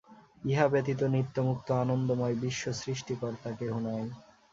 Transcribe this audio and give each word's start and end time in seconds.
ইহা 0.43 0.65
ব্যতীত 0.67 1.01
নিত্যমুক্ত, 1.13 1.67
আনন্দময় 1.83 2.35
বিশ্ব-সৃষ্টিকর্তা 2.35 3.49
কেহ 3.51 3.73
নাই। 3.79 4.03